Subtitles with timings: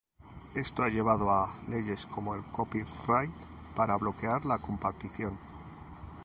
[0.55, 3.29] Esto ha llevado a leyes como el copyright
[3.75, 5.37] para bloquear la compartición.